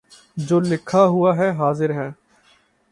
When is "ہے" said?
1.37-1.49, 1.93-2.09